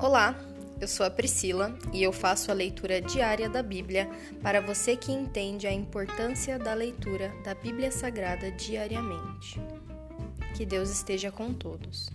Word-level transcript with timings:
Olá, 0.00 0.38
eu 0.80 0.86
sou 0.86 1.04
a 1.04 1.10
Priscila 1.10 1.76
e 1.92 2.04
eu 2.04 2.12
faço 2.12 2.52
a 2.52 2.54
leitura 2.54 3.00
diária 3.00 3.48
da 3.48 3.64
Bíblia 3.64 4.08
para 4.40 4.60
você 4.60 4.94
que 4.96 5.10
entende 5.10 5.66
a 5.66 5.72
importância 5.72 6.56
da 6.56 6.72
leitura 6.72 7.34
da 7.42 7.52
Bíblia 7.52 7.90
Sagrada 7.90 8.48
diariamente. 8.52 9.60
Que 10.56 10.64
Deus 10.64 10.88
esteja 10.88 11.32
com 11.32 11.52
todos. 11.52 12.08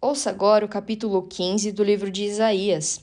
Ouça 0.00 0.30
agora 0.30 0.64
o 0.64 0.68
capítulo 0.68 1.22
15 1.22 1.70
do 1.70 1.84
livro 1.84 2.10
de 2.10 2.24
Isaías. 2.24 3.00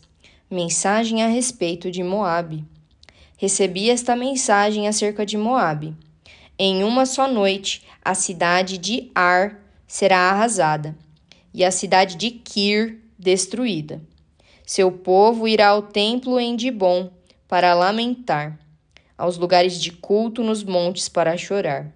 Mensagem 0.52 1.24
a 1.24 1.28
respeito 1.30 1.90
de 1.90 2.04
Moabe. 2.04 2.66
Recebi 3.38 3.90
esta 3.90 4.18
mensagem 4.18 4.86
acerca 4.86 5.26
de 5.26 5.38
Moabe. 5.38 5.96
Em 6.60 6.84
uma 6.84 7.06
só 7.06 7.28
noite, 7.28 7.84
a 8.04 8.16
cidade 8.16 8.80
de 8.80 9.12
Ar 9.14 9.60
será 9.86 10.32
arrasada, 10.32 10.96
e 11.54 11.64
a 11.64 11.70
cidade 11.70 12.16
de 12.16 12.32
Kir 12.32 12.98
destruída. 13.18 14.02
Seu 14.66 14.92
povo 14.92 15.48
irá 15.48 15.68
ao 15.68 15.84
templo 15.84 16.40
em 16.40 16.56
Dibon 16.56 17.12
para 17.48 17.76
lamentar, 17.76 18.58
aos 19.16 19.38
lugares 19.38 19.80
de 19.80 19.92
culto 19.92 20.44
nos 20.44 20.64
montes 20.64 21.08
para 21.08 21.38
chorar. 21.38 21.94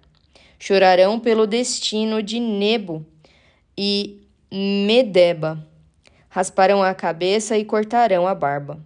Chorarão 0.60 1.18
pelo 1.18 1.44
destino 1.44 2.22
de 2.22 2.38
Nebo 2.38 3.04
e 3.76 4.22
Medeba. 4.52 5.66
Rasparão 6.28 6.84
a 6.84 6.94
cabeça 6.94 7.58
e 7.58 7.64
cortarão 7.64 8.28
a 8.28 8.34
barba. 8.34 8.78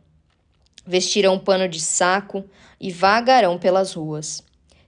Vestirão 0.86 1.38
pano 1.38 1.68
de 1.68 1.80
saco 1.80 2.44
e 2.80 2.90
vagarão 2.90 3.58
pelas 3.58 3.92
ruas. 3.92 4.45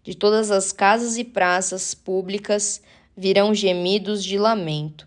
De 0.09 0.17
todas 0.17 0.51
as 0.51 0.73
casas 0.73 1.19
e 1.19 1.23
praças 1.23 1.93
públicas 1.93 2.81
virão 3.15 3.53
gemidos 3.55 4.25
de 4.25 4.39
lamento. 4.39 5.07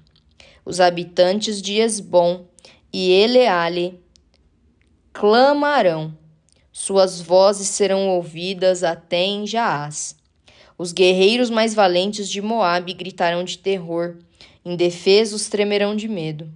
Os 0.64 0.80
habitantes 0.80 1.60
de 1.60 1.80
Esbom 1.80 2.46
e 2.94 3.12
Eleale 3.12 4.00
clamarão. 5.12 6.16
Suas 6.72 7.20
vozes 7.20 7.68
serão 7.70 8.10
ouvidas 8.10 8.84
até 8.84 9.24
em 9.24 9.48
Jaás. 9.48 10.16
Os 10.78 10.92
guerreiros 10.92 11.50
mais 11.50 11.74
valentes 11.74 12.30
de 12.30 12.40
Moabe 12.40 12.94
gritarão 12.94 13.44
de 13.44 13.58
terror, 13.58 14.20
indefesos 14.64 15.50
tremerão 15.50 15.96
de 15.96 16.08
medo. 16.08 16.48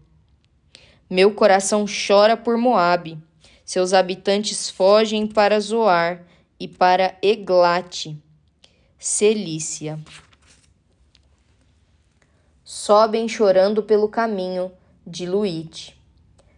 Meu 1.10 1.34
coração 1.34 1.84
chora 1.88 2.38
por 2.38 2.60
Moabe. 2.60 3.18
Seus 3.66 3.92
habitantes 3.92 4.70
fogem 4.70 5.26
para 5.26 5.60
Zoar 5.60 6.24
e 6.60 6.68
para 6.68 7.18
Eglate. 7.24 8.24
Celícia. 9.08 10.00
Sobem 12.64 13.28
chorando 13.30 13.84
pelo 13.84 14.10
caminho 14.10 14.72
de 15.06 15.28
Luite. 15.28 15.96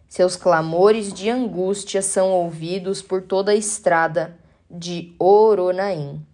Seus 0.08 0.34
clamores 0.34 1.12
de 1.12 1.28
angústia 1.28 2.00
são 2.00 2.30
ouvidos 2.30 3.02
por 3.02 3.20
toda 3.20 3.52
a 3.52 3.54
estrada 3.54 4.34
de 4.70 5.14
Oronaim. 5.18 6.24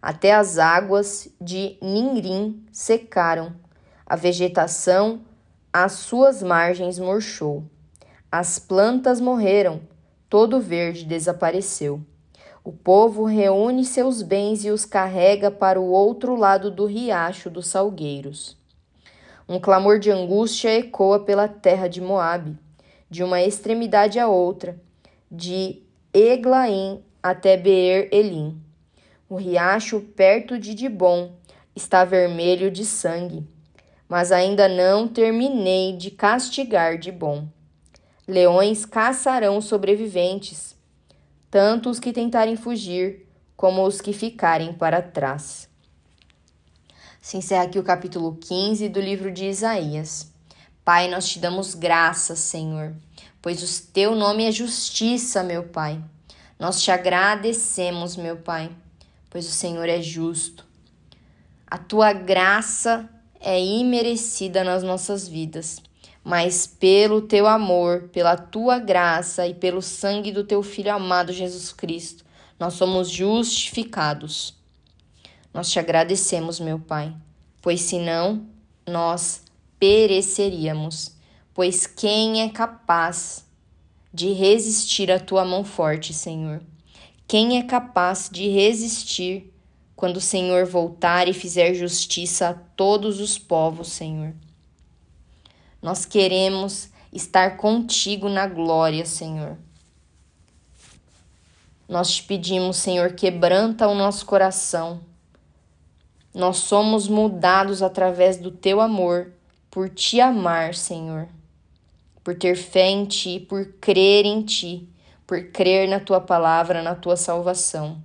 Até 0.00 0.32
as 0.34 0.56
águas 0.56 1.28
de 1.40 1.76
Ninrim 1.82 2.64
secaram, 2.70 3.52
a 4.06 4.14
vegetação 4.14 5.20
às 5.72 5.94
suas 5.94 6.44
margens 6.44 6.96
murchou. 6.96 7.64
As 8.30 8.60
plantas 8.60 9.20
morreram, 9.20 9.80
todo 10.28 10.58
o 10.58 10.60
verde 10.60 11.04
desapareceu. 11.04 12.00
O 12.62 12.72
povo 12.72 13.24
reúne 13.24 13.86
seus 13.86 14.20
bens 14.20 14.66
e 14.66 14.70
os 14.70 14.84
carrega 14.84 15.50
para 15.50 15.80
o 15.80 15.90
outro 15.90 16.36
lado 16.36 16.70
do 16.70 16.84
riacho 16.84 17.48
dos 17.48 17.68
salgueiros. 17.68 18.54
Um 19.48 19.58
clamor 19.58 19.98
de 19.98 20.10
angústia 20.10 20.78
ecoa 20.78 21.20
pela 21.20 21.48
terra 21.48 21.88
de 21.88 22.02
Moabe, 22.02 22.58
de 23.08 23.24
uma 23.24 23.40
extremidade 23.40 24.18
à 24.18 24.28
outra, 24.28 24.78
de 25.30 25.82
Eglaim 26.12 27.02
até 27.22 27.56
Beer 27.56 28.10
Elim. 28.12 28.60
O 29.26 29.36
riacho 29.36 30.00
perto 30.14 30.58
de 30.58 30.74
Dibon 30.74 31.32
está 31.74 32.04
vermelho 32.04 32.70
de 32.70 32.84
sangue, 32.84 33.48
mas 34.06 34.30
ainda 34.30 34.68
não 34.68 35.08
terminei 35.08 35.96
de 35.96 36.10
castigar 36.10 36.98
Dibon. 36.98 37.48
Leões 38.28 38.84
caçarão 38.84 39.62
sobreviventes 39.62 40.78
tanto 41.50 41.90
os 41.90 41.98
que 41.98 42.12
tentarem 42.12 42.56
fugir 42.56 43.26
como 43.56 43.84
os 43.84 44.00
que 44.00 44.12
ficarem 44.12 44.72
para 44.72 45.02
trás. 45.02 45.68
Se 47.20 47.36
encerra 47.36 47.64
aqui 47.64 47.78
o 47.78 47.82
capítulo 47.82 48.36
15 48.36 48.88
do 48.88 49.00
livro 49.00 49.32
de 49.32 49.46
Isaías. 49.46 50.32
Pai, 50.84 51.08
nós 51.08 51.28
te 51.28 51.38
damos 51.38 51.74
graças, 51.74 52.38
Senhor, 52.38 52.94
pois 53.42 53.62
o 53.62 53.92
teu 53.92 54.14
nome 54.14 54.44
é 54.44 54.52
justiça, 54.52 55.42
meu 55.42 55.64
Pai. 55.64 56.02
Nós 56.58 56.80
te 56.82 56.90
agradecemos, 56.90 58.16
meu 58.16 58.36
Pai, 58.36 58.70
pois 59.28 59.46
o 59.46 59.52
Senhor 59.52 59.88
é 59.88 60.00
justo. 60.00 60.64
A 61.66 61.76
tua 61.76 62.12
graça 62.12 63.08
é 63.40 63.62
imerecida 63.62 64.64
nas 64.64 64.82
nossas 64.82 65.28
vidas 65.28 65.82
mas 66.24 66.66
pelo 66.66 67.22
teu 67.22 67.46
amor, 67.46 68.08
pela 68.12 68.36
tua 68.36 68.78
graça 68.78 69.46
e 69.46 69.54
pelo 69.54 69.80
sangue 69.80 70.30
do 70.30 70.44
teu 70.44 70.62
Filho 70.62 70.92
amado 70.92 71.32
Jesus 71.32 71.72
Cristo, 71.72 72.24
nós 72.58 72.74
somos 72.74 73.08
justificados. 73.08 74.54
Nós 75.52 75.70
te 75.70 75.78
agradecemos, 75.78 76.60
meu 76.60 76.78
Pai, 76.78 77.14
pois 77.62 77.80
senão 77.80 78.46
nós 78.86 79.42
pereceríamos. 79.78 81.16
Pois 81.54 81.86
quem 81.86 82.42
é 82.42 82.48
capaz 82.48 83.46
de 84.12 84.32
resistir 84.32 85.10
à 85.10 85.18
tua 85.18 85.44
mão 85.44 85.64
forte, 85.64 86.12
Senhor? 86.12 86.62
Quem 87.26 87.58
é 87.58 87.62
capaz 87.62 88.28
de 88.30 88.48
resistir 88.48 89.52
quando 89.96 90.18
o 90.18 90.20
Senhor 90.20 90.66
voltar 90.66 91.28
e 91.28 91.32
fizer 91.32 91.74
justiça 91.74 92.50
a 92.50 92.54
todos 92.54 93.20
os 93.20 93.38
povos, 93.38 93.88
Senhor? 93.88 94.34
Nós 95.82 96.04
queremos 96.04 96.90
estar 97.12 97.56
contigo 97.56 98.28
na 98.28 98.46
glória, 98.46 99.06
Senhor. 99.06 99.56
Nós 101.88 102.10
te 102.10 102.22
pedimos, 102.22 102.76
Senhor, 102.76 103.14
quebranta 103.14 103.88
o 103.88 103.94
nosso 103.94 104.26
coração. 104.26 105.00
Nós 106.34 106.58
somos 106.58 107.08
mudados 107.08 107.82
através 107.82 108.36
do 108.36 108.50
teu 108.50 108.80
amor, 108.80 109.32
por 109.70 109.88
te 109.88 110.20
amar, 110.20 110.74
Senhor, 110.74 111.28
por 112.22 112.36
ter 112.36 112.56
fé 112.56 112.88
em 112.88 113.06
ti, 113.06 113.40
por 113.40 113.64
crer 113.80 114.26
em 114.26 114.42
ti, 114.42 114.88
por 115.26 115.50
crer 115.50 115.88
na 115.88 115.98
tua 115.98 116.20
palavra, 116.20 116.82
na 116.82 116.94
tua 116.94 117.16
salvação. 117.16 118.00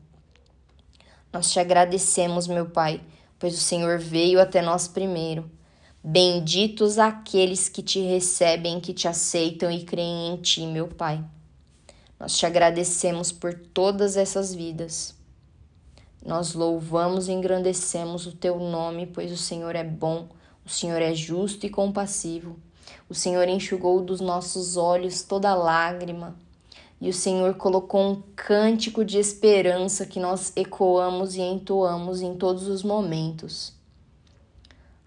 Nós 1.32 1.52
te 1.52 1.60
agradecemos, 1.60 2.48
meu 2.48 2.68
Pai, 2.68 3.02
pois 3.38 3.54
o 3.54 3.62
Senhor 3.62 4.00
veio 4.00 4.40
até 4.40 4.62
nós 4.62 4.88
primeiro 4.88 5.52
Benditos 6.08 7.00
aqueles 7.00 7.68
que 7.68 7.82
te 7.82 8.00
recebem, 8.00 8.80
que 8.80 8.94
te 8.94 9.08
aceitam 9.08 9.72
e 9.72 9.84
creem 9.84 10.34
em 10.34 10.38
ti, 10.38 10.64
meu 10.68 10.88
Pai. 10.88 11.26
Nós 12.20 12.38
te 12.38 12.46
agradecemos 12.46 13.32
por 13.32 13.56
todas 13.56 14.16
essas 14.16 14.54
vidas. 14.54 15.16
Nós 16.24 16.54
louvamos 16.54 17.28
e 17.28 17.32
engrandecemos 17.32 18.28
o 18.28 18.34
teu 18.34 18.60
nome, 18.60 19.08
pois 19.08 19.32
o 19.32 19.36
Senhor 19.36 19.76
é 19.76 19.84
bom, 19.84 20.28
o 20.64 20.70
Senhor 20.70 21.02
é 21.02 21.16
justo 21.16 21.66
e 21.66 21.72
compassivo. 21.72 22.56
O 23.10 23.16
Senhor 23.16 23.50
enxugou 23.50 24.00
dos 24.00 24.22
nossos 24.22 24.78
olhos 24.78 25.24
toda 25.24 25.56
lágrima. 25.56 26.36
E 27.02 27.10
o 27.10 27.14
Senhor 27.14 27.56
colocou 27.56 28.12
um 28.12 28.22
cântico 28.36 29.04
de 29.04 29.18
esperança 29.18 30.06
que 30.06 30.20
nós 30.20 30.54
ecoamos 30.56 31.34
e 31.34 31.42
entoamos 31.42 32.22
em 32.22 32.36
todos 32.36 32.68
os 32.68 32.84
momentos. 32.84 33.74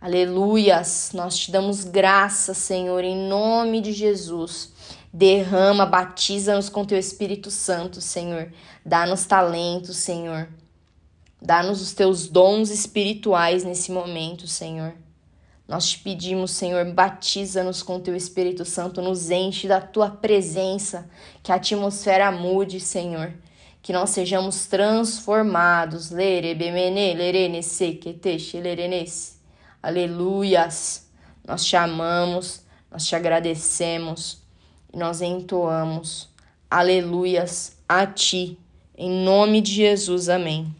Aleluias! 0.01 1.11
Nós 1.13 1.37
te 1.37 1.51
damos 1.51 1.83
graça, 1.83 2.55
Senhor, 2.55 3.03
em 3.03 3.17
nome 3.17 3.81
de 3.81 3.93
Jesus. 3.93 4.73
Derrama, 5.13 5.85
batiza-nos 5.85 6.69
com 6.69 6.85
teu 6.85 6.97
Espírito 6.97 7.51
Santo, 7.51 8.01
Senhor. 8.01 8.53
Dá-nos 8.87 9.27
talentos, 9.27 9.97
Senhor. 9.97 10.49
Dá-nos 11.43 11.83
os 11.83 11.95
teus 11.95 12.29
dons 12.29 12.71
espirituais 12.71 13.65
nesse 13.65 13.91
momento, 13.91 14.47
Senhor. 14.47 14.95
Nós 15.67 15.89
te 15.89 15.99
pedimos, 15.99 16.53
Senhor, 16.53 16.85
batiza-nos 16.93 17.83
com 17.83 17.99
teu 17.99 18.15
Espírito 18.15 18.65
Santo, 18.65 19.03
nos 19.03 19.33
enche 19.33 19.67
da 19.67 19.81
tua 19.81 20.09
presença, 20.09 21.11
que 21.43 21.51
a 21.51 21.57
atmosfera 21.57 22.31
mude, 22.31 22.79
Senhor. 22.79 23.35
Que 23.83 23.93
nós 23.93 24.11
sejamos 24.11 24.67
transformados. 24.67 26.11
Lere, 26.13 26.55
bemene, 26.55 27.15
lerene, 27.15 27.65
sequete, 27.65 28.39
xelerenes. 28.39 29.38
Aleluias! 29.83 31.09
Nós 31.47 31.65
te 31.65 31.77
amamos, 31.77 32.65
nós 32.91 33.07
te 33.07 33.15
agradecemos 33.15 34.43
e 34.93 34.97
nós 34.97 35.23
entoamos. 35.23 36.29
Aleluias 36.71 37.79
a 37.89 38.07
ti, 38.07 38.59
em 38.97 39.25
nome 39.25 39.61
de 39.61 39.73
Jesus, 39.73 40.29
amém. 40.29 40.75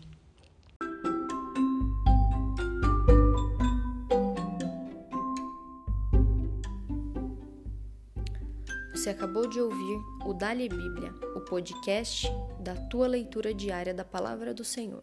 Você 8.93 9.11
acabou 9.11 9.49
de 9.49 9.61
ouvir 9.61 10.01
o 10.27 10.35
Dali 10.35 10.69
Bíblia, 10.69 11.15
o 11.37 11.41
podcast 11.41 12.31
da 12.61 12.75
tua 12.75 13.07
leitura 13.07 13.55
diária 13.55 13.95
da 13.95 14.05
palavra 14.05 14.53
do 14.53 14.65
Senhor. 14.65 15.03